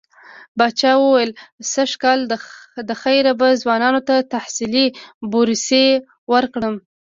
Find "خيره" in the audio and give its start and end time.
3.03-3.31